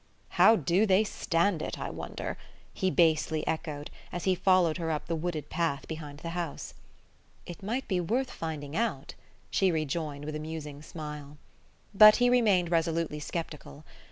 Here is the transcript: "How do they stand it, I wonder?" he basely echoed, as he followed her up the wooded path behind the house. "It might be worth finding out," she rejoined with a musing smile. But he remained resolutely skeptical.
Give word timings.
"How 0.29 0.55
do 0.55 0.87
they 0.87 1.03
stand 1.03 1.61
it, 1.61 1.77
I 1.77 1.91
wonder?" 1.91 2.35
he 2.73 2.89
basely 2.89 3.45
echoed, 3.45 3.91
as 4.11 4.23
he 4.23 4.33
followed 4.33 4.77
her 4.77 4.89
up 4.89 5.05
the 5.05 5.15
wooded 5.15 5.51
path 5.51 5.87
behind 5.87 6.21
the 6.21 6.31
house. 6.31 6.73
"It 7.45 7.61
might 7.61 7.87
be 7.87 7.99
worth 7.99 8.31
finding 8.31 8.75
out," 8.75 9.13
she 9.51 9.71
rejoined 9.71 10.25
with 10.25 10.35
a 10.35 10.39
musing 10.39 10.81
smile. 10.81 11.37
But 11.93 12.15
he 12.15 12.31
remained 12.31 12.71
resolutely 12.71 13.19
skeptical. 13.19 13.85